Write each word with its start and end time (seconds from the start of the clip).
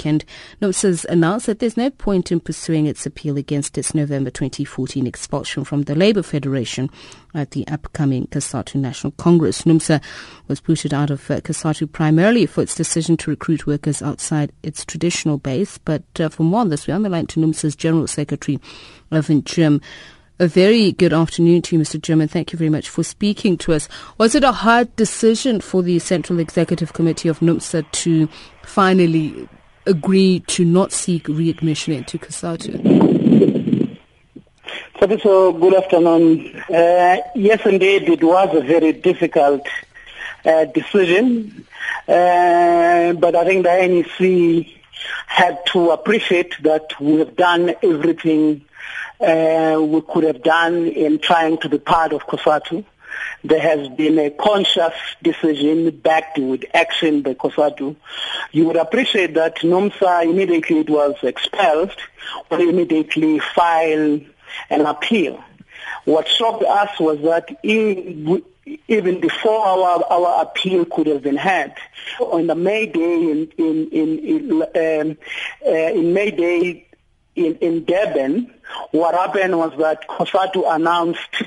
weekend, 0.00 0.24
announced 0.60 1.46
that 1.46 1.58
there's 1.58 1.76
no 1.76 1.90
point 1.90 2.32
in 2.32 2.40
pursuing 2.40 2.86
its 2.86 3.04
appeal 3.04 3.36
against 3.36 3.76
its 3.76 3.94
November 3.94 4.30
2014 4.30 5.06
expulsion 5.06 5.64
from 5.64 5.82
the 5.82 5.94
Labour 5.94 6.22
Federation 6.22 6.88
at 7.34 7.50
the 7.50 7.66
upcoming 7.68 8.26
COSATU 8.28 8.76
National 8.76 9.10
Congress. 9.12 9.62
NUMSA 9.62 10.02
was 10.48 10.60
booted 10.60 10.94
out 10.94 11.10
of 11.10 11.30
uh, 11.30 11.40
COSATU 11.40 11.92
primarily 11.92 12.46
for 12.46 12.62
its 12.62 12.74
decision 12.74 13.16
to 13.18 13.30
recruit 13.30 13.66
workers 13.66 14.00
outside 14.02 14.52
its 14.62 14.84
traditional 14.84 15.36
base. 15.38 15.78
But 15.78 16.02
uh, 16.18 16.28
for 16.30 16.44
more 16.44 16.60
on 16.60 16.70
this, 16.70 16.86
we're 16.86 16.94
on 16.94 17.02
the 17.02 17.10
line 17.10 17.26
to 17.28 17.40
NUMSA's 17.40 17.76
General 17.76 18.06
Secretary, 18.06 18.58
Irvin 19.12 19.44
Jim. 19.44 19.80
A 20.38 20.48
very 20.48 20.92
good 20.92 21.12
afternoon 21.12 21.60
to 21.60 21.76
you, 21.76 21.82
Mr. 21.82 22.00
Jim, 22.00 22.22
and 22.22 22.30
thank 22.30 22.50
you 22.50 22.58
very 22.58 22.70
much 22.70 22.88
for 22.88 23.04
speaking 23.04 23.58
to 23.58 23.74
us. 23.74 23.90
Was 24.16 24.34
it 24.34 24.42
a 24.42 24.52
hard 24.52 24.96
decision 24.96 25.60
for 25.60 25.82
the 25.82 25.98
Central 25.98 26.38
Executive 26.38 26.94
Committee 26.94 27.28
of 27.28 27.40
NUMSA 27.40 27.84
to 27.92 28.26
finally 28.62 29.46
agree 29.90 30.40
to 30.46 30.64
not 30.64 30.92
seek 30.92 31.28
readmission 31.28 31.92
into 31.92 32.18
COSATU? 32.18 33.10
So, 35.22 35.52
good 35.52 35.74
afternoon. 35.74 36.62
Uh, 36.68 37.16
yes, 37.34 37.60
indeed, 37.66 38.08
it 38.08 38.22
was 38.22 38.54
a 38.54 38.60
very 38.60 38.92
difficult 38.92 39.66
uh, 40.44 40.66
decision, 40.66 41.66
uh, 42.06 43.12
but 43.14 43.34
I 43.34 43.44
think 43.44 43.64
the 43.64 43.88
NEC 43.88 44.66
had 45.26 45.58
to 45.72 45.90
appreciate 45.90 46.54
that 46.62 46.98
we 47.00 47.18
have 47.18 47.34
done 47.36 47.74
everything 47.82 48.64
uh, 49.20 49.78
we 49.82 50.00
could 50.02 50.24
have 50.24 50.42
done 50.42 50.86
in 50.86 51.18
trying 51.18 51.58
to 51.58 51.68
be 51.68 51.78
part 51.78 52.12
of 52.12 52.26
COSATU. 52.26 52.84
There 53.44 53.60
has 53.60 53.88
been 53.88 54.18
a 54.18 54.30
conscious 54.30 54.94
decision 55.22 55.90
backed 55.90 56.38
with 56.38 56.64
action 56.74 57.22
by 57.22 57.34
COSATU. 57.34 57.96
You 58.52 58.66
would 58.66 58.76
appreciate 58.76 59.34
that 59.34 59.56
NUMSA 59.56 60.24
immediately 60.24 60.80
it 60.80 60.90
was 60.90 61.16
expelled, 61.22 61.94
will 62.50 62.68
immediately 62.68 63.38
file 63.38 64.20
an 64.68 64.80
appeal. 64.86 65.42
What 66.04 66.28
shocked 66.28 66.64
us 66.64 66.98
was 66.98 67.20
that 67.22 67.50
even 67.64 69.20
before 69.20 69.66
our, 69.66 70.04
our 70.10 70.42
appeal 70.42 70.84
could 70.84 71.06
have 71.06 71.22
been 71.22 71.36
had, 71.36 71.74
on 72.20 72.46
the 72.46 72.54
May 72.54 72.86
Day 72.86 73.30
in, 73.30 73.52
in, 73.58 73.88
in, 73.90 74.18
in, 74.18 74.62
um, 74.62 75.18
uh, 75.66 75.70
in 75.70 76.12
May 76.12 76.30
Day 76.30 76.86
in, 77.36 77.56
in 77.56 77.84
Durban, 77.84 78.52
what 78.90 79.14
happened 79.14 79.56
was 79.56 79.72
that 79.78 80.08
COSATU 80.08 80.74
announced 80.74 81.42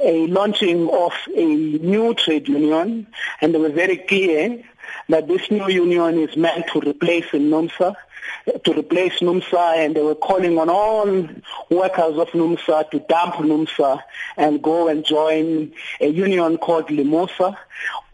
a 0.00 0.26
launching 0.26 0.88
of 0.88 1.12
a 1.34 1.44
new 1.44 2.14
trade 2.14 2.48
union, 2.48 3.06
and 3.40 3.54
they 3.54 3.58
were 3.58 3.70
very 3.70 3.96
clear 3.96 4.62
that 5.08 5.28
this 5.28 5.50
new 5.50 5.68
union 5.68 6.18
is 6.18 6.36
meant 6.36 6.66
to 6.72 6.80
replace 6.80 7.26
NUMSA, 7.26 7.94
to 8.64 8.72
replace 8.72 9.20
NUMSA, 9.20 9.84
and 9.84 9.96
they 9.96 10.02
were 10.02 10.14
calling 10.14 10.58
on 10.58 10.68
all 10.68 11.06
workers 11.70 12.18
of 12.18 12.28
NUMSA 12.30 12.90
to 12.90 13.00
dump 13.00 13.34
NUMSA 13.36 14.00
and 14.36 14.62
go 14.62 14.88
and 14.88 15.04
join 15.04 15.72
a 16.00 16.08
union 16.08 16.58
called 16.58 16.88
LIMUSA. 16.88 17.56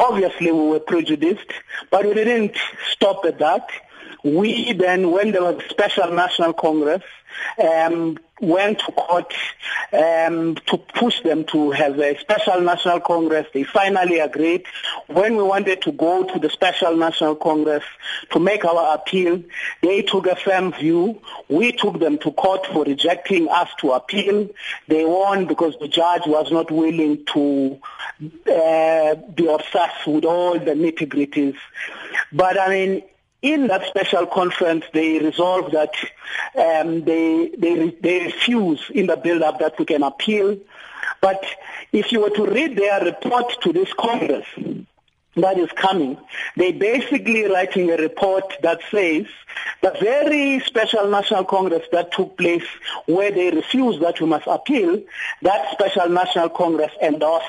Obviously, 0.00 0.52
we 0.52 0.68
were 0.68 0.80
prejudiced, 0.80 1.52
but 1.90 2.06
we 2.06 2.14
didn't 2.14 2.56
stop 2.90 3.24
at 3.24 3.38
that. 3.38 3.68
We 4.36 4.72
then, 4.72 5.10
when 5.10 5.32
there 5.32 5.42
was 5.42 5.62
a 5.64 5.68
special 5.68 6.12
national 6.12 6.52
congress, 6.52 7.02
um, 7.62 8.18
went 8.40 8.78
to 8.80 8.92
court 8.92 9.34
um, 9.92 10.54
to 10.66 10.78
push 10.94 11.22
them 11.22 11.44
to 11.44 11.70
have 11.72 11.98
a 11.98 12.18
special 12.18 12.60
national 12.60 13.00
congress. 13.00 13.46
They 13.52 13.64
finally 13.64 14.18
agreed. 14.18 14.64
When 15.06 15.36
we 15.36 15.42
wanted 15.42 15.82
to 15.82 15.92
go 15.92 16.24
to 16.24 16.38
the 16.38 16.50
special 16.50 16.96
national 16.96 17.36
congress 17.36 17.84
to 18.30 18.38
make 18.38 18.64
our 18.64 18.94
appeal, 18.94 19.42
they 19.82 20.02
took 20.02 20.26
a 20.26 20.36
firm 20.36 20.72
view. 20.72 21.20
We 21.48 21.72
took 21.72 21.98
them 21.98 22.18
to 22.18 22.30
court 22.32 22.66
for 22.66 22.84
rejecting 22.84 23.48
us 23.48 23.70
to 23.80 23.92
appeal. 23.92 24.48
They 24.86 25.04
won 25.04 25.46
because 25.46 25.76
the 25.80 25.88
judge 25.88 26.22
was 26.26 26.50
not 26.52 26.70
willing 26.70 27.24
to 27.34 27.78
uh, 28.52 29.14
be 29.34 29.46
obsessed 29.48 30.06
with 30.06 30.24
all 30.24 30.58
the 30.58 30.72
nitty-gritties. 30.72 31.56
But 32.32 32.58
I 32.60 32.68
mean, 32.68 33.02
in 33.42 33.68
that 33.68 33.86
special 33.86 34.26
conference, 34.26 34.84
they 34.92 35.18
resolved 35.18 35.72
that 35.72 35.94
um, 36.56 37.04
they, 37.04 37.50
they, 37.56 37.90
they 38.00 38.24
refuse 38.26 38.90
in 38.90 39.06
the 39.06 39.16
build-up 39.16 39.60
that 39.60 39.78
we 39.78 39.84
can 39.84 40.02
appeal. 40.02 40.58
But 41.20 41.44
if 41.92 42.12
you 42.12 42.20
were 42.20 42.30
to 42.30 42.46
read 42.46 42.76
their 42.76 43.04
report 43.04 43.60
to 43.62 43.72
this 43.72 43.92
Congress, 43.92 44.46
that 45.42 45.58
is 45.58 45.70
coming. 45.72 46.18
They 46.56 46.72
basically 46.72 47.44
writing 47.44 47.90
a 47.90 47.96
report 47.96 48.54
that 48.62 48.80
says 48.90 49.26
the 49.82 49.96
very 50.00 50.60
special 50.60 51.08
national 51.08 51.44
congress 51.44 51.86
that 51.92 52.12
took 52.12 52.36
place 52.36 52.64
where 53.06 53.30
they 53.30 53.50
refused 53.50 54.00
that 54.00 54.20
we 54.20 54.26
must 54.26 54.46
appeal, 54.46 55.02
that 55.42 55.72
special 55.72 56.08
national 56.08 56.50
congress 56.50 56.92
endorsed 57.02 57.46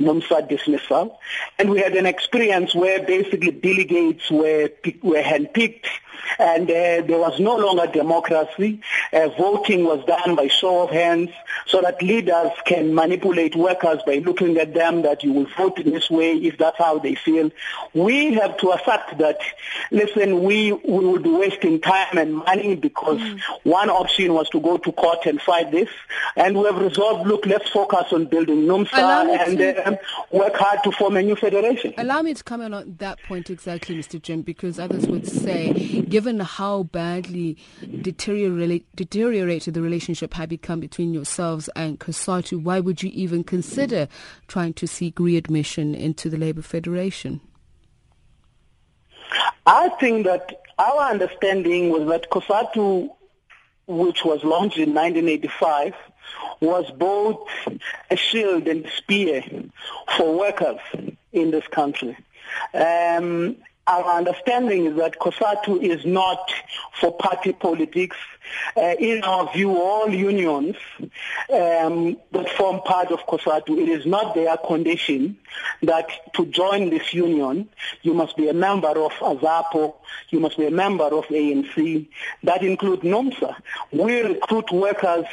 NUMSA 0.00 0.48
dismissal. 0.48 1.18
And 1.58 1.70
we 1.70 1.80
had 1.80 1.94
an 1.96 2.06
experience 2.06 2.74
where 2.74 3.04
basically 3.04 3.50
delegates 3.50 4.30
were, 4.30 4.70
were 5.02 5.22
handpicked 5.22 5.86
and 6.38 6.70
uh, 6.70 7.02
there 7.06 7.18
was 7.18 7.38
no 7.40 7.56
longer 7.56 7.86
democracy. 7.86 8.80
Uh, 9.12 9.28
voting 9.30 9.84
was 9.84 10.04
done 10.06 10.34
by 10.34 10.48
show 10.48 10.84
of 10.84 10.90
hands 10.90 11.30
so 11.66 11.80
that 11.80 12.02
leaders 12.02 12.50
can 12.66 12.94
manipulate 12.94 13.56
workers 13.56 14.00
by 14.06 14.16
looking 14.16 14.56
at 14.58 14.74
them 14.74 15.02
that 15.02 15.22
you 15.22 15.32
will 15.32 15.46
vote 15.56 15.78
in 15.78 15.92
this 15.92 16.10
way 16.10 16.34
if 16.34 16.58
that's 16.58 16.78
how 16.78 16.98
they 16.98 17.14
feel. 17.14 17.50
We 17.92 18.34
have 18.34 18.56
to 18.58 18.72
accept 18.72 19.18
that, 19.18 19.38
listen, 19.90 20.42
we, 20.42 20.72
we 20.72 21.04
will 21.04 21.20
be 21.20 21.30
wasting 21.30 21.80
time 21.80 22.18
and 22.18 22.36
money 22.36 22.76
because 22.76 23.20
mm. 23.20 23.40
one 23.62 23.90
option 23.90 24.34
was 24.34 24.48
to 24.50 24.60
go 24.60 24.78
to 24.78 24.92
court 24.92 25.26
and 25.26 25.40
fight 25.40 25.70
this. 25.70 25.88
And 26.36 26.56
we 26.56 26.64
have 26.64 26.76
resolved, 26.76 27.26
look, 27.26 27.46
let's 27.46 27.68
focus 27.70 28.12
on 28.12 28.26
building 28.26 28.66
NUMSA 28.66 29.46
and 29.46 29.58
to, 29.58 29.88
uh, 29.88 29.96
work 30.30 30.54
hard 30.54 30.82
to 30.84 30.92
form 30.92 31.16
a 31.16 31.22
new 31.22 31.36
federation. 31.36 31.94
Allow 31.98 32.22
me 32.22 32.34
to 32.34 32.44
comment 32.44 32.74
on 32.74 32.96
that 32.98 33.22
point 33.22 33.50
exactly, 33.50 33.96
Mr. 33.96 34.20
Jim, 34.20 34.42
because 34.42 34.78
others 34.78 35.06
would 35.06 35.26
say, 35.26 36.03
given 36.08 36.40
how 36.40 36.84
badly 36.84 37.56
deteriorated 38.02 39.74
the 39.74 39.82
relationship 39.82 40.34
had 40.34 40.48
become 40.48 40.80
between 40.80 41.14
yourselves 41.14 41.68
and 41.74 41.98
COSATU, 42.00 42.62
why 42.62 42.80
would 42.80 43.02
you 43.02 43.10
even 43.12 43.44
consider 43.44 44.08
trying 44.46 44.74
to 44.74 44.86
seek 44.86 45.18
readmission 45.18 45.94
into 45.94 46.28
the 46.28 46.36
Labour 46.36 46.62
Federation? 46.62 47.40
I 49.66 49.88
think 50.00 50.26
that 50.26 50.62
our 50.78 51.10
understanding 51.10 51.90
was 51.90 52.06
that 52.08 52.30
COSATU, 52.30 53.10
which 53.86 54.24
was 54.24 54.44
launched 54.44 54.78
in 54.78 54.94
1985, 54.94 55.94
was 56.60 56.90
both 56.92 57.46
a 58.10 58.16
shield 58.16 58.66
and 58.68 58.86
spear 58.96 59.42
for 60.16 60.38
workers 60.38 60.80
in 61.32 61.50
this 61.50 61.66
country. 61.68 62.16
Um, 62.72 63.56
our 63.86 64.18
understanding 64.18 64.86
is 64.86 64.96
that 64.96 65.18
COSATU 65.18 65.82
is 65.82 66.04
not 66.06 66.50
for 66.98 67.12
party 67.16 67.52
politics. 67.52 68.16
Uh, 68.76 68.94
in 68.98 69.22
our 69.24 69.50
view, 69.52 69.70
all 69.70 70.08
unions 70.08 70.76
um, 71.50 72.16
that 72.32 72.48
form 72.56 72.80
part 72.82 73.10
of 73.10 73.20
COSATU, 73.26 73.78
it 73.78 73.88
is 73.88 74.06
not 74.06 74.34
their 74.34 74.56
condition 74.56 75.38
that 75.82 76.08
to 76.34 76.46
join 76.46 76.90
this 76.90 77.12
union, 77.14 77.68
you 78.02 78.14
must 78.14 78.36
be 78.36 78.48
a 78.48 78.54
member 78.54 78.88
of 78.88 79.12
AZAPO, 79.12 79.94
you 80.30 80.40
must 80.40 80.56
be 80.56 80.66
a 80.66 80.70
member 80.70 81.04
of 81.04 81.24
ANC. 81.26 82.06
That 82.42 82.62
includes 82.62 83.02
NUMSA. 83.02 83.54
We 83.92 84.20
recruit 84.22 84.70
workers 84.72 85.26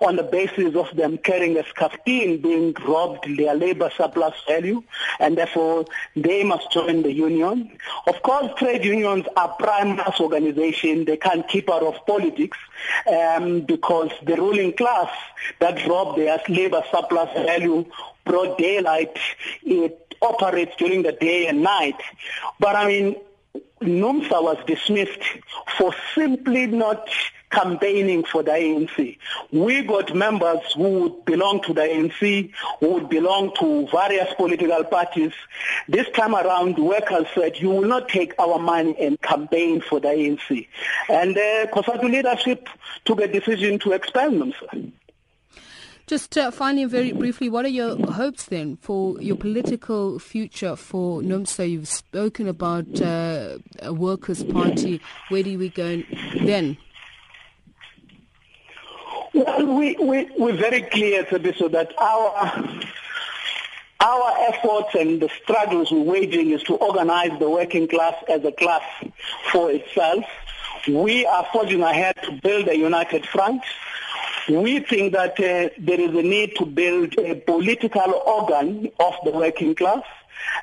on 0.00 0.16
the 0.16 0.22
basis 0.22 0.74
of 0.74 0.94
them 0.96 1.18
carrying 1.18 1.58
a 1.58 1.62
scaftin, 1.64 2.40
being 2.40 2.74
robbed 2.86 3.26
their 3.36 3.54
labor 3.54 3.90
surplus 3.96 4.34
value, 4.46 4.82
and 5.20 5.36
therefore 5.36 5.84
they 6.16 6.42
must 6.44 6.70
join 6.72 7.02
the 7.02 7.12
union. 7.12 7.70
Of 8.06 8.22
course, 8.22 8.52
trade 8.56 8.84
unions 8.84 9.26
are 9.36 9.48
prime 9.58 9.96
mass 9.96 10.20
organizations. 10.20 11.06
They 11.06 11.16
can't 11.16 11.46
keep 11.48 11.70
out 11.70 11.82
of 11.82 12.04
politics 12.06 12.58
um, 13.10 13.62
because 13.62 14.10
the 14.22 14.36
ruling 14.36 14.72
class 14.74 15.10
that 15.60 15.86
robbed 15.86 16.18
their 16.18 16.40
labor 16.48 16.82
surplus 16.90 17.32
value 17.34 17.84
broad 18.24 18.56
daylight, 18.58 19.18
it 19.62 20.14
operates 20.22 20.74
during 20.76 21.02
the 21.02 21.12
day 21.12 21.46
and 21.46 21.62
night. 21.62 22.00
But 22.58 22.76
I 22.76 22.86
mean, 22.86 23.16
NUMSA 23.80 24.42
was 24.42 24.56
dismissed 24.66 25.22
for 25.76 25.94
simply 26.14 26.66
not 26.66 27.08
campaigning 27.50 28.24
for 28.24 28.42
the 28.42 28.50
ANC. 28.50 29.18
We 29.52 29.82
got 29.82 30.14
members 30.14 30.60
who 30.74 31.00
would 31.00 31.24
belong 31.24 31.62
to 31.62 31.74
the 31.74 31.82
ANC, 31.82 32.50
who 32.80 32.94
would 32.94 33.08
belong 33.08 33.54
to 33.60 33.86
various 33.88 34.32
political 34.34 34.84
parties. 34.84 35.32
This 35.88 36.08
time 36.10 36.34
around, 36.34 36.78
workers 36.78 37.26
said, 37.34 37.58
you 37.58 37.70
will 37.70 37.86
not 37.86 38.08
take 38.08 38.34
our 38.38 38.58
money 38.58 38.96
and 38.98 39.20
campaign 39.20 39.80
for 39.80 40.00
the 40.00 40.08
ANC. 40.08 40.66
And 41.08 41.36
the 41.36 41.68
uh, 41.70 41.74
COSATU 41.74 42.10
leadership 42.10 42.68
took 43.04 43.20
a 43.20 43.28
decision 43.28 43.78
to 43.80 43.92
expel 43.92 44.30
NUMSA. 44.30 44.92
Just 46.06 46.36
uh, 46.36 46.50
finally, 46.50 46.84
very 46.84 47.12
briefly, 47.12 47.48
what 47.48 47.64
are 47.64 47.68
your 47.68 47.96
hopes 48.12 48.44
then 48.44 48.76
for 48.76 49.18
your 49.22 49.36
political 49.36 50.18
future 50.18 50.76
for 50.76 51.22
NUMSA? 51.22 51.70
You've 51.70 51.88
spoken 51.88 52.46
about 52.46 53.00
uh, 53.00 53.56
a 53.80 53.92
Workers' 53.92 54.44
Party. 54.44 55.00
Where 55.30 55.42
do 55.42 55.58
we 55.58 55.70
go 55.70 56.02
then? 56.42 56.76
Well, 59.32 59.78
we, 59.78 59.96
we, 59.96 60.28
we're 60.38 60.56
very 60.56 60.82
clear, 60.82 61.24
Thabiso, 61.24 61.72
that 61.72 61.98
our 61.98 62.80
our 64.00 64.34
efforts 64.48 64.94
and 64.94 65.22
the 65.22 65.30
struggles 65.42 65.90
we're 65.90 66.02
waging 66.02 66.50
is 66.50 66.62
to 66.64 66.74
organize 66.74 67.38
the 67.38 67.48
working 67.48 67.88
class 67.88 68.14
as 68.28 68.44
a 68.44 68.52
class 68.52 68.82
for 69.50 69.70
itself. 69.70 70.24
We 70.86 71.24
are 71.24 71.48
forging 71.50 71.80
ahead 71.80 72.16
to 72.24 72.32
build 72.32 72.68
a 72.68 72.76
united 72.76 73.24
front. 73.26 73.62
We 74.48 74.80
think 74.80 75.14
that 75.14 75.40
uh, 75.40 75.70
there 75.78 76.00
is 76.00 76.10
a 76.10 76.22
need 76.22 76.54
to 76.56 76.66
build 76.66 77.16
a 77.18 77.34
political 77.34 78.22
organ 78.26 78.90
of 79.00 79.14
the 79.24 79.30
working 79.30 79.74
class 79.74 80.02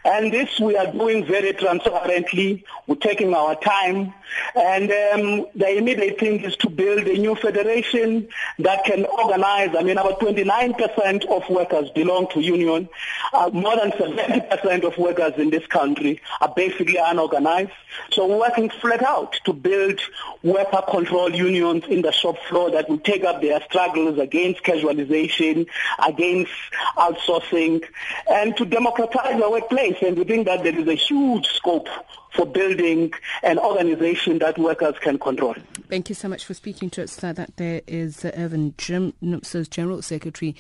and 0.03 0.31
this 0.33 0.59
we 0.59 0.75
are 0.75 0.91
doing 0.91 1.25
very 1.25 1.53
transparently. 1.53 2.65
We're 2.88 2.95
taking 2.95 3.33
our 3.33 3.56
time. 3.56 4.13
And 4.56 4.91
um, 4.91 5.47
the 5.56 5.77
immediate 5.77 6.19
thing 6.19 6.41
is 6.41 6.56
to 6.57 6.69
build 6.69 7.07
a 7.07 7.18
new 7.18 7.35
federation 7.35 8.27
that 8.59 8.85
can 8.85 9.06
organize. 9.06 9.75
I 9.77 9.83
mean, 9.83 9.97
about 9.97 10.19
29% 10.19 11.25
of 11.25 11.50
workers 11.50 11.89
belong 11.91 12.27
to 12.29 12.41
union. 12.41 12.89
Uh, 13.33 13.50
more 13.53 13.75
than 13.75 13.91
70% 13.91 14.83
of 14.83 14.97
workers 14.97 15.33
in 15.38 15.50
this 15.50 15.65
country 15.68 16.21
are 16.39 16.53
basically 16.56 16.97
unorganized. 16.97 17.71
So 18.12 18.25
we're 18.25 18.39
working 18.39 18.69
flat 18.69 19.03
out 19.03 19.39
to 19.45 19.53
build 19.53 20.00
worker 20.44 20.81
control 20.89 21.33
unions 21.33 21.83
in 21.89 22.01
the 22.01 22.12
shop 22.12 22.38
floor 22.50 22.71
that 22.71 22.89
will 22.89 23.00
take 23.00 23.23
up 23.23 23.41
their 23.41 23.62
struggles 23.62 24.18
against 24.18 24.63
casualization, 24.63 25.68
against 26.06 26.51
outsourcing, 26.97 27.83
and 28.29 28.56
to 28.57 28.65
democratize 28.65 29.39
the 29.39 29.50
workplace. 29.62 29.98
And 30.02 30.18
we 30.18 30.24
think 30.24 30.48
that 30.48 30.63
there 30.63 30.78
is 30.78 30.88
a 30.88 30.96
huge 30.96 31.48
scope 31.48 31.88
for 32.34 32.46
building 32.46 33.12
an 33.44 33.60
organization 33.60 34.40
that 34.40 34.58
workers 34.58 34.96
can 35.02 35.19
control. 35.19 35.56
Thank 35.90 36.10
you 36.10 36.16
so 36.16 36.28
much 36.28 36.46
for 36.46 36.54
speaking 36.54 36.90
to 36.92 37.04
us. 37.04 37.24
Uh, 37.24 37.34
that 37.34 37.58
there 37.58 37.81
is 37.88 38.25
uh, 38.25 38.31
Irvin 38.36 38.74
Jim, 38.78 39.13
NUMSA's 39.22 39.68
General 39.68 40.02
Secretary. 40.02 40.56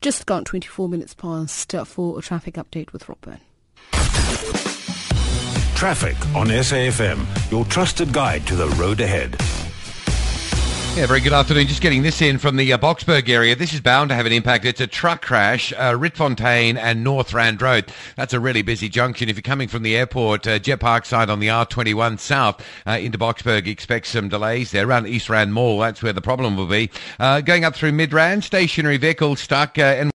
Just 0.00 0.26
gone 0.26 0.44
24 0.44 0.88
minutes 0.88 1.14
past 1.14 1.74
uh, 1.74 1.84
for 1.84 2.18
a 2.18 2.22
traffic 2.22 2.54
update 2.54 2.92
with 2.92 3.08
Rob 3.08 3.20
Byrne. 3.20 3.40
Traffic 5.74 6.16
on 6.36 6.46
SAFM, 6.46 7.50
your 7.50 7.64
trusted 7.64 8.12
guide 8.12 8.46
to 8.46 8.54
the 8.54 8.68
road 8.68 9.00
ahead. 9.00 9.36
Yeah, 10.94 11.06
very 11.06 11.20
good 11.20 11.32
afternoon. 11.32 11.68
Just 11.68 11.80
getting 11.80 12.02
this 12.02 12.20
in 12.20 12.36
from 12.36 12.56
the 12.56 12.70
uh, 12.70 12.76
Boksburg 12.76 13.26
area. 13.30 13.56
This 13.56 13.72
is 13.72 13.80
bound 13.80 14.10
to 14.10 14.14
have 14.14 14.26
an 14.26 14.32
impact. 14.32 14.66
It's 14.66 14.78
a 14.78 14.86
truck 14.86 15.22
crash, 15.22 15.72
uh, 15.72 15.92
Rietfontein 15.92 16.76
and 16.76 17.02
North 17.02 17.32
Rand 17.32 17.62
Road. 17.62 17.90
That's 18.14 18.34
a 18.34 18.38
really 18.38 18.60
busy 18.60 18.90
junction. 18.90 19.30
If 19.30 19.36
you're 19.36 19.42
coming 19.42 19.68
from 19.68 19.84
the 19.84 19.96
airport, 19.96 20.46
uh, 20.46 20.58
Jet 20.58 20.80
Park 20.80 21.06
side 21.06 21.30
on 21.30 21.40
the 21.40 21.46
R21 21.46 22.18
south 22.18 22.62
uh, 22.86 22.98
into 23.00 23.16
Boksburg, 23.16 23.66
expect 23.68 24.06
some 24.06 24.28
delays 24.28 24.70
there. 24.70 24.86
Around 24.86 25.06
East 25.06 25.30
Rand 25.30 25.54
Mall, 25.54 25.78
that's 25.78 26.02
where 26.02 26.12
the 26.12 26.20
problem 26.20 26.58
will 26.58 26.66
be. 26.66 26.90
Uh, 27.18 27.40
going 27.40 27.64
up 27.64 27.74
through 27.74 27.92
Midrand, 27.92 28.42
stationary 28.42 28.98
vehicles 28.98 29.40
stuck 29.40 29.78
uh, 29.78 29.82
and 29.82 30.10